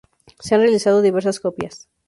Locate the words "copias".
1.39-1.87